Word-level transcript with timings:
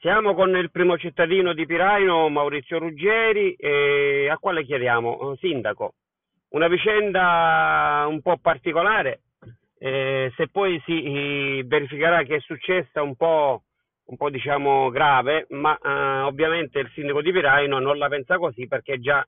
Siamo 0.00 0.32
con 0.32 0.56
il 0.56 0.70
primo 0.70 0.96
cittadino 0.96 1.52
di 1.52 1.66
Piraino, 1.66 2.30
Maurizio 2.30 2.78
Ruggeri, 2.78 3.54
a 4.30 4.38
quale 4.38 4.64
chiediamo? 4.64 5.36
Sindaco, 5.36 5.92
una 6.52 6.68
vicenda 6.68 8.06
un 8.08 8.22
po' 8.22 8.38
particolare, 8.38 9.20
eh, 9.78 10.32
se 10.36 10.48
poi 10.48 10.80
si 10.86 11.62
verificherà 11.64 12.22
che 12.22 12.36
è 12.36 12.40
successa 12.40 13.02
un 13.02 13.14
po', 13.14 13.64
un 14.06 14.16
po' 14.16 14.30
diciamo 14.30 14.88
grave, 14.88 15.44
ma 15.50 15.76
eh, 15.76 16.20
ovviamente 16.22 16.78
il 16.78 16.90
sindaco 16.94 17.20
di 17.20 17.32
Piraino 17.32 17.78
non 17.78 17.98
la 17.98 18.08
pensa 18.08 18.38
così 18.38 18.66
perché 18.66 19.00
già 19.00 19.22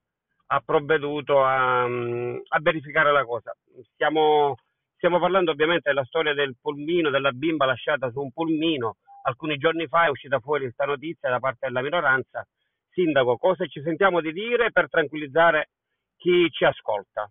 ha 0.47 0.63
provveduto 0.65 1.43
a, 1.43 1.83
a 1.83 2.59
verificare 2.63 3.11
la 3.11 3.23
cosa. 3.25 3.55
Stiamo, 3.93 4.55
stiamo 4.95 5.19
parlando 5.19 5.51
ovviamente 5.51 5.89
della 5.89 6.05
storia 6.05 6.33
del 6.33 6.55
pulmino, 6.59 7.11
della 7.11 7.31
bimba 7.31 7.65
lasciata 7.65 8.09
su 8.09 8.19
un 8.19 8.31
pulmino 8.31 8.95
alcuni 9.23 9.57
giorni 9.57 9.87
fa 9.87 10.05
è 10.05 10.09
uscita 10.09 10.39
fuori 10.39 10.63
questa 10.63 10.85
notizia 10.85 11.29
da 11.29 11.39
parte 11.39 11.67
della 11.67 11.81
minoranza. 11.81 12.45
Sindaco, 12.89 13.37
cosa 13.37 13.65
ci 13.65 13.81
sentiamo 13.81 14.21
di 14.21 14.31
dire 14.31 14.71
per 14.71 14.89
tranquillizzare 14.89 15.69
chi 16.17 16.49
ci 16.51 16.63
ascolta? 16.63 17.29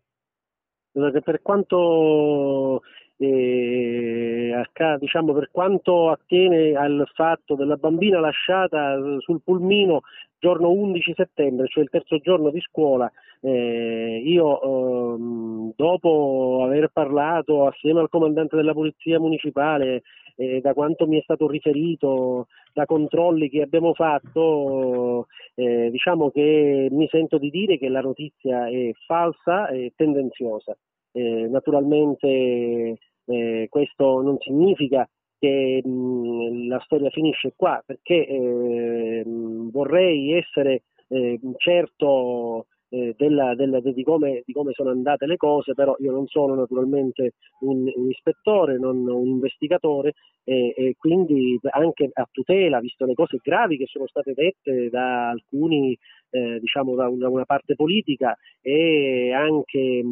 Per 0.93 1.41
quanto, 1.41 2.83
eh, 3.17 4.62
diciamo, 4.99 5.33
per 5.33 5.51
quanto 5.51 6.11
attiene 6.11 6.75
al 6.75 7.09
fatto 7.15 7.55
della 7.55 7.77
bambina 7.77 8.21
lasciata 8.21 8.97
sul 9.19 9.41
pulmino 9.43 10.03
giorno 10.39 10.71
11 10.71 11.15
settembre, 11.17 11.69
cioè 11.69 11.85
il 11.85 11.91
terzo 11.91 12.19
giorno 12.19 12.51
di 12.51 12.61
scuola, 12.61 13.11
eh, 13.41 14.23
io 14.25 14.61
eh, 14.61 15.73
dopo 15.77 16.63
aver 16.65 16.91
parlato 16.93 17.67
assieme 17.67 18.01
al 18.01 18.09
comandante 18.09 18.57
della 18.57 18.73
polizia 18.73 19.21
municipale 19.21 20.03
eh, 20.37 20.61
da 20.61 20.73
quanto 20.75 21.07
mi 21.07 21.19
è 21.19 21.23
stato 21.23 21.49
riferito, 21.49 22.49
da 22.73 22.87
controlli 22.87 23.49
che 23.49 23.63
abbiamo 23.63 23.95
fatto, 23.95 25.27
eh, 25.55 25.91
diciamo 25.91 26.31
che 26.31 26.89
mi 26.91 27.07
sento 27.09 27.39
di 27.39 27.51
dire 27.51 27.79
che 27.79 27.89
la 27.89 28.01
notizia 28.01 28.69
è 28.69 28.91
falsa 29.07 29.69
e 29.69 29.93
tendenziosa. 29.95 30.77
Eh, 31.15 31.47
naturalmente 31.49 32.99
eh, 33.33 33.67
questo 33.69 34.21
non 34.21 34.37
significa 34.39 35.09
che 35.39 35.83
mh, 35.85 36.69
la 36.69 36.81
storia 36.85 37.11
finisce 37.11 37.53
qua, 37.57 37.83
perché 37.85 38.27
eh, 38.27 39.23
vorrei 39.27 40.33
essere 40.33 40.85
eh, 41.09 41.39
certo 41.57 42.67
eh, 42.93 43.15
della, 43.17 43.55
della, 43.55 43.81
di, 43.81 44.03
come, 44.03 44.43
di, 44.45 44.53
come, 44.53 44.73
sono 44.73 44.91
andate 44.91 45.25
le 45.25 45.39
cose, 45.39 45.73
però 45.73 45.97
io 45.99 46.13
non 46.13 46.27
sono 46.27 46.55
naturalmente 46.55 47.33
un, 47.61 47.91
un 47.95 48.11
ispettore, 48.11 48.79
non 48.79 49.09
un 49.09 49.29
investigatore 49.29 50.13
e, 50.45 50.75
e, 50.77 50.95
quindi 50.99 51.59
anche 51.71 52.11
a 52.13 52.29
tutela, 52.31 52.81
visto 52.81 53.07
le 53.07 53.15
cose 53.15 53.39
gravi 53.43 53.79
che 53.79 53.87
sono 53.87 54.07
state 54.07 54.35
dette 54.35 54.91
da 54.91 55.31
alcuni, 55.31 55.97
eh, 56.31 56.59
diciamo 56.61 56.95
da 56.95 57.09
una, 57.09 57.31
una, 57.31 57.45
parte 57.47 57.75
politica 57.77 58.37
e 58.61 59.33
anche 59.33 60.03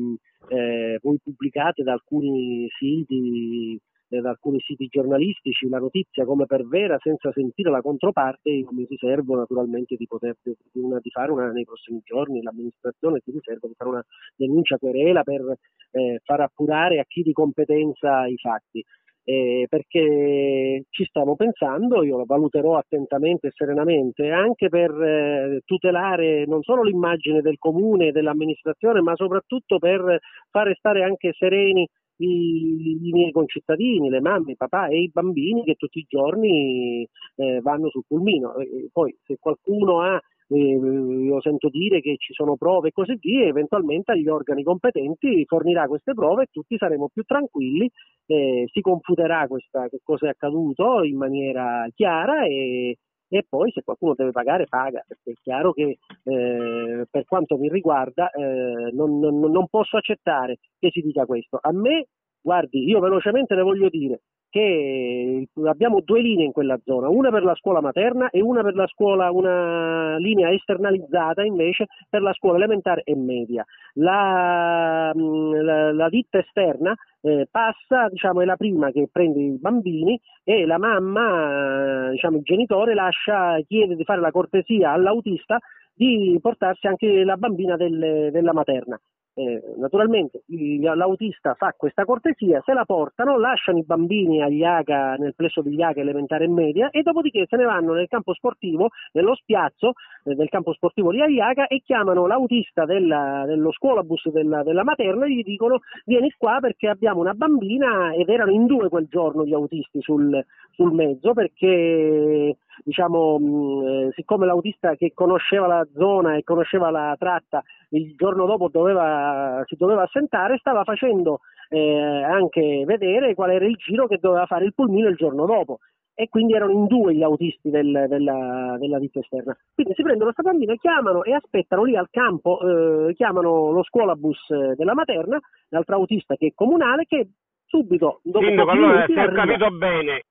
eh, 0.48 0.98
poi 1.02 1.18
pubblicate 1.22 1.82
da 1.82 1.92
alcuni 1.92 2.66
siti 2.78 3.78
da 4.18 4.30
alcuni 4.30 4.58
siti 4.60 4.88
giornalistici 4.88 5.68
la 5.68 5.78
notizia 5.78 6.24
come 6.24 6.46
per 6.46 6.66
vera 6.66 6.98
senza 6.98 7.30
sentire 7.32 7.70
la 7.70 7.80
controparte, 7.80 8.50
io 8.50 8.68
mi 8.72 8.86
riservo 8.88 9.36
naturalmente 9.36 9.94
di 9.96 10.06
poter 10.06 10.36
di, 10.42 10.52
di 10.72 11.10
fare 11.10 11.30
una, 11.30 11.50
nei 11.52 11.64
prossimi 11.64 12.00
giorni, 12.04 12.42
l'amministrazione 12.42 13.20
si 13.24 13.30
riserva 13.30 13.68
di 13.68 13.74
fare 13.76 13.90
una 13.90 14.04
denuncia 14.34 14.78
querela 14.78 15.22
per 15.22 15.56
eh, 15.92 16.20
far 16.24 16.40
appurare 16.40 16.98
a 16.98 17.04
chi 17.06 17.22
di 17.22 17.32
competenza 17.32 18.26
i 18.26 18.36
fatti. 18.36 18.84
Eh, 19.22 19.66
perché 19.68 20.86
ci 20.88 21.04
stiamo 21.04 21.36
pensando, 21.36 22.02
io 22.02 22.16
lo 22.16 22.24
valuterò 22.24 22.76
attentamente 22.76 23.48
e 23.48 23.52
serenamente, 23.54 24.30
anche 24.30 24.68
per 24.68 24.90
eh, 24.90 25.60
tutelare 25.64 26.46
non 26.46 26.62
solo 26.62 26.82
l'immagine 26.82 27.42
del 27.42 27.58
comune 27.58 28.08
e 28.08 28.12
dell'amministrazione, 28.12 29.02
ma 29.02 29.14
soprattutto 29.14 29.78
per 29.78 30.18
fare 30.50 30.74
stare 30.74 31.04
anche 31.04 31.32
sereni 31.36 31.86
i, 32.24 33.08
i, 33.08 33.12
miei 33.12 33.32
concittadini, 33.32 34.08
le 34.08 34.20
mamme, 34.20 34.52
i 34.52 34.56
papà 34.56 34.88
e 34.88 35.02
i 35.02 35.10
bambini 35.12 35.64
che 35.64 35.74
tutti 35.74 35.98
i 35.98 36.06
giorni 36.08 37.06
eh, 37.36 37.60
vanno 37.60 37.88
sul 37.90 38.04
pulmino. 38.06 38.56
E 38.56 38.88
poi 38.92 39.16
se 39.24 39.36
qualcuno 39.38 40.00
ha 40.00 40.20
eh, 40.52 40.56
io 40.56 41.40
sento 41.40 41.68
dire 41.68 42.00
che 42.00 42.16
ci 42.18 42.32
sono 42.32 42.56
prove 42.56 42.88
e 42.88 42.92
così 42.92 43.16
via, 43.20 43.46
eventualmente 43.46 44.12
agli 44.12 44.28
organi 44.28 44.62
competenti 44.62 45.44
fornirà 45.46 45.86
queste 45.86 46.12
prove 46.12 46.44
e 46.44 46.48
tutti 46.50 46.76
saremo 46.76 47.08
più 47.12 47.22
tranquilli, 47.22 47.88
eh, 48.26 48.64
si 48.72 48.80
confuterà 48.80 49.46
questa, 49.46 49.88
che 49.88 50.00
cosa 50.02 50.26
è 50.26 50.30
accaduto 50.30 51.02
in 51.04 51.16
maniera 51.16 51.86
chiara 51.94 52.44
e, 52.46 52.96
e 53.32 53.46
poi 53.48 53.70
se 53.70 53.82
qualcuno 53.82 54.14
deve 54.14 54.32
pagare 54.32 54.66
paga, 54.66 55.04
perché 55.06 55.30
è 55.30 55.40
chiaro 55.40 55.72
che 55.72 55.98
eh, 56.24 57.06
per 57.08 57.24
quanto 57.26 57.56
mi 57.56 57.70
riguarda 57.70 58.28
eh, 58.30 58.90
non, 58.92 59.20
non, 59.20 59.38
non, 59.38 59.68
posso 59.68 59.96
accettare 59.96 60.58
che 60.78 60.90
si 60.90 61.00
dica 61.00 61.24
questo. 61.26 61.58
A 61.62 61.72
me, 61.72 62.08
guardi, 62.40 62.84
io 62.84 62.98
velocemente 62.98 63.54
le 63.54 63.62
voglio 63.62 63.88
dire 63.88 64.22
che 64.50 65.48
abbiamo 65.64 66.00
due 66.00 66.20
linee 66.20 66.44
in 66.44 66.52
quella 66.52 66.78
zona, 66.84 67.08
una 67.08 67.30
per 67.30 67.44
la 67.44 67.54
scuola 67.54 67.80
materna 67.80 68.28
e 68.30 68.42
una 68.42 68.62
per 68.62 68.74
la 68.74 68.86
scuola, 68.88 69.30
una 69.30 70.16
linea 70.18 70.50
esternalizzata 70.50 71.44
invece 71.44 71.86
per 72.08 72.20
la 72.20 72.32
scuola 72.32 72.56
elementare 72.56 73.02
e 73.04 73.14
media. 73.16 73.64
La, 73.94 75.12
la, 75.14 75.92
la 75.92 76.08
ditta 76.08 76.38
esterna 76.38 76.94
eh, 77.22 77.46
passa, 77.50 78.08
diciamo, 78.08 78.40
è 78.40 78.44
la 78.44 78.56
prima 78.56 78.90
che 78.90 79.08
prende 79.10 79.40
i 79.40 79.58
bambini 79.58 80.20
e 80.42 80.66
la 80.66 80.78
mamma, 80.78 82.08
eh, 82.08 82.10
diciamo, 82.10 82.38
il 82.38 82.42
genitore 82.42 82.94
lascia, 82.94 83.58
chiede 83.66 83.94
di 83.94 84.04
fare 84.04 84.20
la 84.20 84.32
cortesia 84.32 84.90
all'autista 84.90 85.58
di 85.94 86.38
portarsi 86.40 86.86
anche 86.86 87.24
la 87.24 87.36
bambina 87.36 87.76
del, 87.76 88.30
della 88.32 88.52
materna. 88.52 88.98
Eh, 89.34 89.62
naturalmente 89.76 90.42
l'autista 90.48 91.54
fa 91.54 91.72
questa 91.76 92.04
cortesia, 92.04 92.60
se 92.64 92.72
la 92.72 92.84
portano, 92.84 93.38
lasciano 93.38 93.78
i 93.78 93.84
bambini 93.84 94.42
agli 94.42 94.64
AGA 94.64 95.14
nel 95.14 95.36
plesso 95.36 95.62
degli 95.62 95.80
AGA 95.80 96.00
elementare 96.00 96.46
e 96.46 96.48
media 96.48 96.90
e 96.90 97.02
dopodiché 97.02 97.46
se 97.48 97.56
ne 97.56 97.64
vanno 97.64 97.92
nel 97.92 98.08
campo 98.08 98.34
sportivo, 98.34 98.88
nello 99.12 99.36
spiazzo 99.36 99.92
eh, 100.24 100.34
del 100.34 100.48
campo 100.48 100.72
sportivo 100.72 101.12
di 101.12 101.22
Aiaga 101.22 101.68
e 101.68 101.80
chiamano 101.84 102.26
l'autista 102.26 102.84
della, 102.84 103.44
dello 103.46 103.70
scuolabus 103.70 104.30
della, 104.30 104.64
della 104.64 104.82
materna 104.82 105.26
e 105.26 105.32
gli 105.32 105.42
dicono 105.42 105.78
vieni 106.04 106.32
qua 106.36 106.58
perché 106.60 106.88
abbiamo 106.88 107.20
una 107.20 107.34
bambina 107.34 108.12
ed 108.12 108.28
erano 108.28 108.50
in 108.50 108.66
due 108.66 108.88
quel 108.88 109.06
giorno 109.08 109.46
gli 109.46 109.54
autisti 109.54 110.00
sul, 110.02 110.44
sul 110.72 110.92
mezzo 110.92 111.34
perché 111.34 112.56
diciamo, 112.84 113.38
mh, 113.38 113.86
eh, 113.86 114.10
siccome 114.14 114.46
l'autista 114.46 114.94
che 114.94 115.12
conosceva 115.14 115.66
la 115.66 115.86
zona 115.94 116.36
e 116.36 116.42
conosceva 116.42 116.90
la 116.90 117.14
tratta 117.18 117.62
il 117.90 118.14
giorno 118.14 118.46
dopo 118.46 118.68
doveva, 118.68 119.62
si 119.66 119.76
doveva 119.76 120.02
assentare, 120.02 120.58
stava 120.58 120.84
facendo 120.84 121.40
eh, 121.68 122.22
anche 122.22 122.84
vedere 122.86 123.34
qual 123.34 123.50
era 123.50 123.64
il 123.64 123.76
giro 123.76 124.06
che 124.06 124.18
doveva 124.18 124.46
fare 124.46 124.64
il 124.64 124.74
pulmino 124.74 125.08
il 125.08 125.16
giorno 125.16 125.46
dopo 125.46 125.78
e 126.14 126.28
quindi 126.28 126.52
erano 126.52 126.72
in 126.72 126.86
due 126.86 127.14
gli 127.14 127.22
autisti 127.22 127.70
del, 127.70 128.04
della, 128.08 128.76
della 128.78 128.98
ditta 128.98 129.20
esterna. 129.20 129.56
Quindi 129.74 129.94
si 129.94 130.02
prendono 130.02 130.30
questa 130.32 130.42
bambina, 130.42 130.74
chiamano 130.74 131.24
e 131.24 131.32
aspettano 131.32 131.84
lì 131.84 131.96
al 131.96 132.08
campo, 132.10 132.60
eh, 133.08 133.14
chiamano 133.14 133.70
lo 133.70 133.82
scuolabus 133.82 134.74
della 134.76 134.94
materna, 134.94 135.38
l'altro 135.70 135.94
autista 135.96 136.36
che 136.36 136.48
è 136.48 136.52
comunale, 136.54 137.06
che 137.06 137.30
subito 137.64 138.20
dopo 138.22 138.44
Sindaco, 138.44 138.70
allora 138.70 139.06
se 139.06 139.18
ho 139.18 139.32
capito 139.32 139.70
bene, 139.70 140.24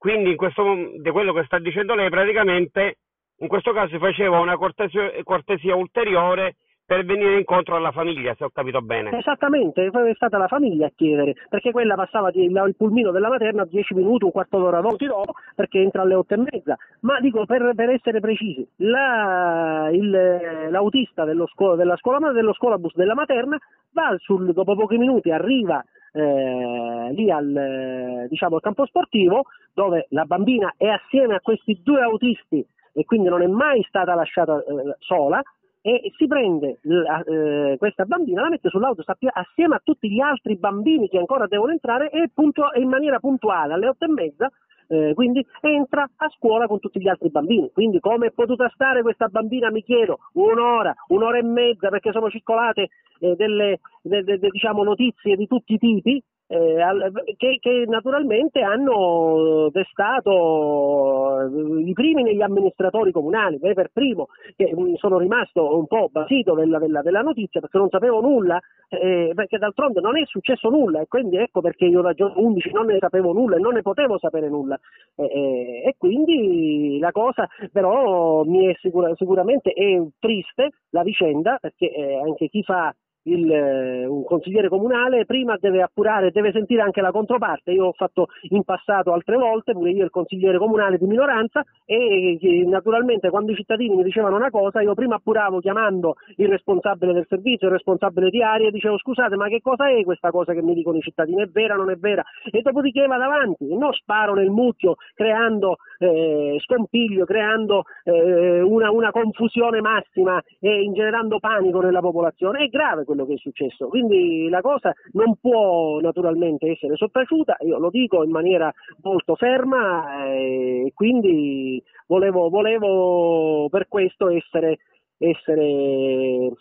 quindi 0.00 0.30
in 0.30 0.36
questo, 0.36 0.64
di 0.96 1.10
quello 1.10 1.34
che 1.34 1.44
sta 1.44 1.58
dicendo 1.58 1.94
lei 1.94 2.08
praticamente 2.08 2.96
in 3.40 3.48
questo 3.48 3.72
caso 3.72 3.98
faceva 3.98 4.38
una 4.38 4.56
cortesia, 4.56 5.10
cortesia 5.24 5.74
ulteriore 5.74 6.56
per 6.86 7.04
venire 7.04 7.36
incontro 7.36 7.76
alla 7.76 7.92
famiglia, 7.92 8.34
se 8.34 8.44
ho 8.44 8.50
capito 8.50 8.80
bene. 8.80 9.16
Esattamente, 9.16 9.84
è 9.84 10.14
stata 10.14 10.38
la 10.38 10.48
famiglia 10.48 10.86
a 10.86 10.92
chiedere, 10.96 11.34
perché 11.50 11.70
quella 11.70 11.96
passava 11.96 12.30
il 12.32 12.74
pulmino 12.76 13.10
della 13.10 13.28
materna 13.28 13.66
10 13.66 13.94
minuti, 13.94 14.24
un 14.24 14.32
quarto 14.32 14.58
d'ora 14.58 14.80
dopo, 14.80 15.34
perché 15.54 15.80
entra 15.80 16.00
alle 16.00 16.14
8 16.14 16.34
e 16.34 16.36
mezza. 16.38 16.76
Ma 17.00 17.20
dico, 17.20 17.44
per, 17.44 17.74
per 17.74 17.90
essere 17.90 18.20
precisi, 18.20 18.66
la, 18.76 19.90
il, 19.92 20.70
l'autista 20.70 21.26
scuola, 21.46 21.76
della 21.76 21.96
scuola, 21.96 22.32
dello 22.32 22.54
scuolabus 22.54 22.94
della 22.94 23.14
materna 23.14 23.58
va 23.92 24.16
sul, 24.16 24.54
dopo 24.54 24.74
pochi 24.74 24.96
minuti, 24.96 25.30
arriva 25.30 25.84
eh, 26.12 27.12
lì 27.12 27.30
al, 27.30 28.26
diciamo, 28.28 28.56
al 28.56 28.62
campo 28.62 28.86
sportivo, 28.86 29.44
dove 29.72 30.06
la 30.10 30.24
bambina 30.24 30.74
è 30.76 30.88
assieme 30.88 31.36
a 31.36 31.40
questi 31.40 31.80
due 31.82 32.00
autisti 32.00 32.64
e 32.92 33.04
quindi 33.04 33.28
non 33.28 33.42
è 33.42 33.46
mai 33.46 33.82
stata 33.88 34.14
lasciata 34.14 34.58
eh, 34.58 34.96
sola, 34.98 35.40
e 35.82 36.12
si 36.16 36.26
prende 36.26 36.78
eh, 36.82 37.76
questa 37.78 38.04
bambina, 38.04 38.42
la 38.42 38.50
mette 38.50 38.68
sull'auto 38.68 39.02
assieme 39.32 39.76
a 39.76 39.80
tutti 39.82 40.10
gli 40.10 40.20
altri 40.20 40.56
bambini 40.56 41.08
che 41.08 41.16
ancora 41.16 41.46
devono 41.46 41.72
entrare 41.72 42.10
e, 42.10 42.28
puntu- 42.32 42.76
in 42.76 42.88
maniera 42.88 43.18
puntuale 43.18 43.72
alle 43.72 43.88
otto 43.88 44.04
e 44.04 44.08
mezza 44.08 44.50
eh, 44.90 45.14
quindi 45.14 45.46
entra 45.60 46.02
a 46.16 46.28
scuola 46.30 46.66
con 46.66 46.80
tutti 46.80 47.00
gli 47.00 47.06
altri 47.06 47.30
bambini. 47.30 47.70
Quindi 47.72 48.00
come 48.00 48.26
è 48.26 48.30
potuta 48.32 48.68
stare 48.74 49.02
questa 49.02 49.28
bambina, 49.28 49.70
mi 49.70 49.84
chiedo, 49.84 50.18
un'ora, 50.32 50.92
un'ora 51.08 51.38
e 51.38 51.44
mezza, 51.44 51.90
perché 51.90 52.10
sono 52.10 52.28
circolate 52.28 52.88
eh, 53.20 53.36
delle 53.36 53.78
de, 54.02 54.24
de, 54.24 54.38
de, 54.38 54.48
diciamo, 54.50 54.82
notizie 54.82 55.36
di 55.36 55.46
tutti 55.46 55.74
i 55.74 55.78
tipi, 55.78 56.20
eh, 56.50 57.36
che, 57.36 57.58
che, 57.60 57.84
naturalmente 57.86 58.60
hanno 58.60 59.68
destato 59.70 61.42
eh, 61.42 61.82
i 61.88 61.92
primi 61.92 62.24
negli 62.24 62.42
amministratori 62.42 63.12
comunali, 63.12 63.58
me 63.62 63.72
per 63.72 63.90
primo, 63.92 64.26
che 64.56 64.74
sono 64.96 65.18
rimasto 65.18 65.78
un 65.78 65.86
po' 65.86 66.08
basito 66.10 66.54
della, 66.54 66.80
della, 66.80 67.02
della 67.02 67.20
notizia 67.20 67.60
perché 67.60 67.78
non 67.78 67.88
sapevo 67.88 68.20
nulla, 68.20 68.60
eh, 68.88 69.30
perché 69.32 69.58
d'altronde 69.58 70.00
non 70.00 70.18
è 70.18 70.24
successo 70.26 70.68
nulla 70.70 71.00
e 71.00 71.06
quindi 71.06 71.36
ecco 71.36 71.60
perché 71.60 71.84
io 71.84 72.00
da 72.00 72.14
giorno 72.14 72.42
11 72.42 72.72
non 72.72 72.86
ne 72.86 72.98
sapevo 72.98 73.32
nulla 73.32 73.54
e 73.54 73.60
non 73.60 73.74
ne 73.74 73.82
potevo 73.82 74.18
sapere 74.18 74.48
nulla. 74.48 74.76
Eh, 75.14 75.24
eh, 75.24 75.82
e 75.86 75.94
quindi 75.96 76.98
la 76.98 77.12
cosa 77.12 77.48
però 77.70 78.42
mi 78.42 78.66
è 78.66 78.74
sicura, 78.80 79.14
sicuramente 79.14 79.70
è 79.70 80.02
triste 80.18 80.70
la 80.90 81.04
vicenda 81.04 81.58
perché 81.60 82.18
anche 82.24 82.48
chi 82.48 82.64
fa 82.64 82.92
il, 83.24 83.50
eh, 83.50 84.06
un 84.06 84.24
consigliere 84.24 84.68
comunale 84.68 85.24
prima 85.24 85.56
deve 85.58 85.82
appurare, 85.82 86.30
deve 86.30 86.52
sentire 86.52 86.82
anche 86.82 87.00
la 87.00 87.10
controparte. 87.10 87.72
Io 87.72 87.86
ho 87.86 87.92
fatto 87.92 88.28
in 88.50 88.62
passato 88.64 89.12
altre 89.12 89.36
volte, 89.36 89.72
pure 89.72 89.90
io 89.90 90.04
il 90.04 90.10
consigliere 90.10 90.58
comunale 90.58 90.98
di 90.98 91.06
minoranza 91.06 91.62
e, 91.84 92.38
e 92.40 92.64
naturalmente 92.66 93.30
quando 93.30 93.52
i 93.52 93.56
cittadini 93.56 93.96
mi 93.96 94.02
dicevano 94.02 94.36
una 94.36 94.50
cosa 94.50 94.80
io 94.80 94.94
prima 94.94 95.16
appuravo 95.16 95.60
chiamando 95.60 96.14
il 96.36 96.48
responsabile 96.48 97.12
del 97.12 97.26
servizio, 97.28 97.66
il 97.66 97.74
responsabile 97.74 98.30
di 98.30 98.42
area 98.42 98.68
e 98.68 98.70
dicevo 98.70 98.98
scusate 98.98 99.36
ma 99.36 99.48
che 99.48 99.60
cosa 99.60 99.88
è 99.88 100.02
questa 100.04 100.30
cosa 100.30 100.52
che 100.52 100.62
mi 100.62 100.74
dicono 100.74 100.98
i 100.98 101.02
cittadini, 101.02 101.42
è 101.42 101.46
vera 101.46 101.74
o 101.74 101.78
non 101.78 101.90
è 101.90 101.96
vera? 101.96 102.22
E 102.50 102.62
dopodiché 102.62 103.06
vado 103.06 103.24
avanti, 103.24 103.74
non 103.76 103.92
sparo 103.92 104.34
nel 104.34 104.50
mucchio 104.50 104.96
creando 105.14 105.76
eh, 105.98 106.56
scompiglio, 106.60 107.24
creando 107.24 107.84
eh, 108.04 108.60
una, 108.62 108.90
una 108.90 109.10
confusione 109.10 109.80
massima 109.80 110.40
e 110.58 110.82
ingenerando 110.82 111.38
panico 111.38 111.80
nella 111.80 112.00
popolazione. 112.00 112.64
È 112.64 112.68
grave 112.68 113.04
quello 113.10 113.26
che 113.26 113.34
è 113.34 113.38
successo. 113.38 113.88
Quindi 113.88 114.48
la 114.48 114.60
cosa 114.60 114.94
non 115.12 115.36
può 115.40 115.98
naturalmente 116.00 116.70
essere 116.70 116.94
sottaciuta, 116.94 117.56
io 117.60 117.78
lo 117.78 117.90
dico 117.90 118.22
in 118.22 118.30
maniera 118.30 118.72
molto 119.02 119.34
ferma 119.34 120.24
eh, 120.26 120.84
e 120.86 120.92
quindi 120.94 121.82
volevo, 122.06 122.48
volevo 122.48 123.68
per 123.68 123.88
questo 123.88 124.28
essere, 124.28 124.78
essere 125.18 126.52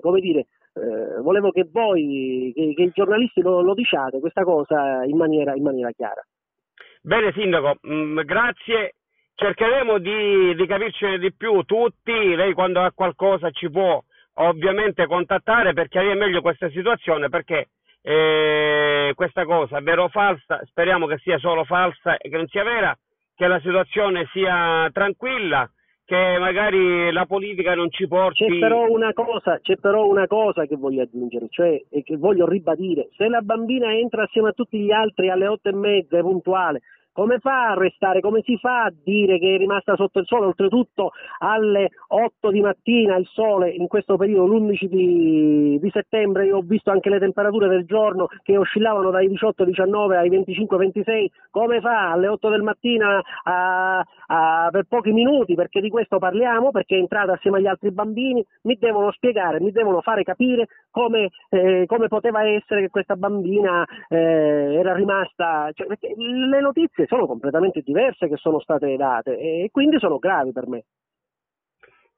come 0.00 0.20
dire, 0.20 0.46
eh, 0.74 1.20
volevo 1.22 1.50
che 1.50 1.66
voi, 1.70 2.52
che, 2.54 2.74
che 2.74 2.82
i 2.82 2.92
giornalisti 2.92 3.40
lo, 3.40 3.62
lo, 3.62 3.74
diciate 3.74 4.20
questa 4.20 4.42
cosa 4.44 5.04
in 5.04 5.16
maniera, 5.16 5.54
in 5.54 5.62
maniera 5.62 5.90
chiara. 5.92 6.22
Bene 7.00 7.32
Sindaco, 7.32 7.76
mh, 7.80 7.94
mm, 7.94 8.20
grazie. 8.20 8.94
Cercheremo 9.36 9.98
di, 9.98 10.54
di 10.54 10.66
capircene 10.66 11.18
di 11.18 11.34
più 11.34 11.62
tutti, 11.62 12.36
lei 12.36 12.52
quando 12.52 12.80
ha 12.80 12.92
qualcosa 12.92 13.50
ci 13.50 13.68
può 13.68 14.00
ovviamente 14.34 15.06
contattare 15.06 15.72
per 15.72 15.88
chiarire 15.88 16.14
meglio 16.14 16.40
questa 16.40 16.68
situazione 16.70 17.28
perché 17.28 17.68
eh, 18.02 19.12
questa 19.14 19.44
cosa, 19.44 19.80
vero 19.80 20.04
o 20.04 20.08
falsa, 20.08 20.60
speriamo 20.64 21.06
che 21.06 21.18
sia 21.18 21.38
solo 21.38 21.64
falsa 21.64 22.16
e 22.16 22.28
che 22.28 22.36
non 22.36 22.46
sia 22.48 22.62
vera, 22.62 22.96
che 23.34 23.46
la 23.46 23.58
situazione 23.60 24.28
sia 24.32 24.88
tranquilla, 24.92 25.68
che 26.04 26.36
magari 26.38 27.10
la 27.12 27.24
politica 27.24 27.74
non 27.74 27.90
ci 27.90 28.06
porti. 28.06 28.44
C'è 28.46 28.58
però 28.58 28.86
una 28.88 29.12
cosa, 29.14 29.58
c'è 29.60 29.76
però 29.76 30.06
una 30.06 30.26
cosa 30.26 30.66
che 30.66 30.76
voglio 30.76 31.02
aggiungere, 31.02 31.46
cioè 31.48 31.80
e 31.88 32.02
che 32.02 32.16
voglio 32.16 32.46
ribadire, 32.46 33.08
se 33.16 33.26
la 33.28 33.40
bambina 33.40 33.94
entra 33.94 34.24
assieme 34.24 34.50
a 34.50 34.52
tutti 34.52 34.78
gli 34.78 34.92
altri 34.92 35.30
alle 35.30 35.46
otto 35.46 35.70
e 35.70 35.72
mezza, 35.72 36.18
è 36.18 36.20
puntuale, 36.20 36.82
come 37.14 37.38
fa 37.38 37.70
a 37.70 37.74
restare, 37.74 38.20
come 38.20 38.42
si 38.42 38.58
fa 38.58 38.84
a 38.84 38.92
dire 39.04 39.38
che 39.38 39.54
è 39.54 39.58
rimasta 39.58 39.94
sotto 39.94 40.18
il 40.18 40.26
sole, 40.26 40.46
oltretutto 40.46 41.12
alle 41.38 41.90
8 42.08 42.50
di 42.50 42.60
mattina 42.60 43.16
il 43.16 43.26
sole 43.26 43.70
in 43.70 43.86
questo 43.86 44.16
periodo, 44.16 44.52
l'11 44.52 44.84
di, 44.86 45.78
di 45.80 45.90
settembre, 45.90 46.46
io 46.46 46.56
ho 46.56 46.62
visto 46.62 46.90
anche 46.90 47.10
le 47.10 47.20
temperature 47.20 47.68
del 47.68 47.86
giorno 47.86 48.26
che 48.42 48.56
oscillavano 48.56 49.10
dai 49.10 49.30
18-19 49.30 50.16
ai 50.16 50.28
25-26, 50.28 51.26
come 51.50 51.80
fa 51.80 52.10
alle 52.10 52.26
8 52.26 52.48
del 52.48 52.62
mattino 52.62 53.22
a, 53.44 54.04
a, 54.26 54.68
per 54.72 54.84
pochi 54.88 55.12
minuti, 55.12 55.54
perché 55.54 55.80
di 55.80 55.90
questo 55.90 56.18
parliamo, 56.18 56.72
perché 56.72 56.96
è 56.96 56.98
entrata 56.98 57.34
assieme 57.34 57.58
agli 57.58 57.68
altri 57.68 57.92
bambini, 57.92 58.44
mi 58.62 58.76
devono 58.76 59.12
spiegare, 59.12 59.60
mi 59.60 59.70
devono 59.70 60.00
fare 60.00 60.24
capire 60.24 60.66
come, 60.90 61.30
eh, 61.50 61.84
come 61.86 62.08
poteva 62.08 62.44
essere 62.44 62.80
che 62.80 62.90
questa 62.90 63.14
bambina 63.14 63.86
eh, 64.08 64.16
era 64.74 64.94
rimasta, 64.94 65.70
cioè, 65.74 65.86
le 66.16 66.60
notizie 66.60 67.03
notizie 67.04 67.06
sono 67.06 67.26
completamente 67.26 67.80
diverse 67.82 68.28
che 68.28 68.36
sono 68.36 68.60
state 68.60 68.96
date 68.96 69.38
e 69.38 69.68
quindi 69.70 69.98
sono 69.98 70.18
gravi 70.18 70.52
per 70.52 70.66
me. 70.66 70.84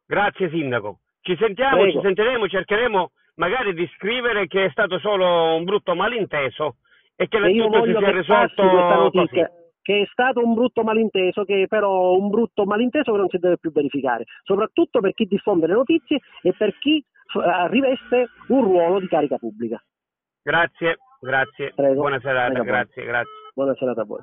Grazie 0.07 0.49
Sindaco. 0.51 1.01
Ci 1.21 1.37
sentiamo, 1.37 1.83
Prego. 1.83 1.99
ci 1.99 2.07
sentiremo, 2.07 2.47
cercheremo 2.47 3.11
magari 3.37 3.75
di 3.75 3.87
scrivere 3.97 4.47
che 4.47 4.67
è 4.67 4.71
stato 4.71 4.99
solo 4.99 5.57
un 5.57 5.65
brutto 5.65 5.95
malinteso 5.95 6.77
e 7.17 7.27
che 7.29 7.39
e 7.39 7.57
tutto 7.57 7.85
si 7.85 7.95
sia 7.97 8.11
risolto 8.11 8.63
notizia, 8.63 9.51
che 9.83 10.03
è 10.03 10.07
stato 10.07 10.45
un 10.45 10.55
brutto 10.55 10.83
malinteso, 10.85 11.45
che 11.45 11.67
però 11.69 12.13
un 12.13 12.29
brutto 12.29 12.65
malinteso 12.65 13.13
che 13.13 13.19
non 13.19 13.29
si 13.29 13.39
deve 13.39 13.59
più 13.59 13.73
verificare, 13.73 14.25
soprattutto 14.45 15.01
per 15.01 15.13
chi 15.15 15.25
diffonde 15.25 15.67
le 15.67 15.75
notizie 15.75 16.21
e 16.43 16.55
per 16.57 16.79
chi 16.79 17.05
riveste 17.71 18.29
un 18.49 18.63
ruolo 18.63 19.01
di 19.01 19.09
carica 19.09 19.37
pubblica. 19.37 19.83
Grazie, 20.43 20.99
grazie. 21.21 21.73
Prego. 21.75 21.95
Buona 21.95 22.21
serata, 22.21 22.53
Prego, 22.53 22.65
grazie, 22.65 23.05
grazie. 23.05 23.33
Buona 23.53 23.75
serata 23.75 24.03
a 24.03 24.05
voi. 24.05 24.21